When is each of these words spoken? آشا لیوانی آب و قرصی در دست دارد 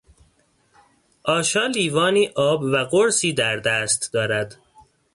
آشا 1.23 1.63
لیوانی 1.67 2.27
آب 2.35 2.61
و 2.61 2.77
قرصی 2.83 3.33
در 3.33 3.57
دست 3.57 4.13
دارد 4.13 4.55